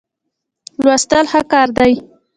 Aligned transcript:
لوستل 0.83 1.25
ښه 1.31 1.41
کار 1.51 1.67
دی. 1.77 1.93